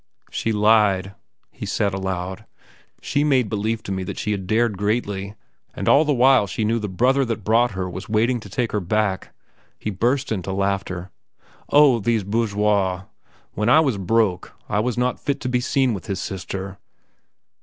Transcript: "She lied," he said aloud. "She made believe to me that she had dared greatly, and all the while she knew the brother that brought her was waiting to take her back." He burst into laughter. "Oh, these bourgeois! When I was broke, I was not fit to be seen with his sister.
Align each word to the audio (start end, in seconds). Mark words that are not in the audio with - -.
"She 0.31 0.51
lied," 0.51 1.13
he 1.51 1.67
said 1.67 1.93
aloud. 1.93 2.45
"She 3.03 3.23
made 3.23 3.49
believe 3.51 3.83
to 3.83 3.91
me 3.91 4.01
that 4.05 4.17
she 4.17 4.31
had 4.31 4.47
dared 4.47 4.75
greatly, 4.75 5.35
and 5.75 5.87
all 5.87 6.05
the 6.05 6.11
while 6.13 6.47
she 6.47 6.65
knew 6.65 6.79
the 6.79 6.89
brother 6.89 7.23
that 7.25 7.43
brought 7.43 7.73
her 7.73 7.87
was 7.87 8.09
waiting 8.09 8.39
to 8.39 8.49
take 8.49 8.71
her 8.71 8.79
back." 8.79 9.31
He 9.77 9.91
burst 9.91 10.31
into 10.31 10.53
laughter. 10.53 11.11
"Oh, 11.69 11.99
these 11.99 12.23
bourgeois! 12.23 13.03
When 13.53 13.69
I 13.69 13.79
was 13.79 13.99
broke, 13.99 14.53
I 14.67 14.79
was 14.79 14.97
not 14.97 15.19
fit 15.19 15.39
to 15.41 15.49
be 15.49 15.59
seen 15.59 15.93
with 15.93 16.07
his 16.07 16.19
sister. 16.19 16.79